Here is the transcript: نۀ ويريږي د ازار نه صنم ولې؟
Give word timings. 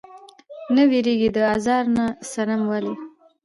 نۀ 0.73 0.81
ويريږي 0.89 1.29
د 1.35 1.37
ازار 1.53 1.83
نه 1.95 2.05
صنم 2.31 2.61
ولې؟ 2.71 2.93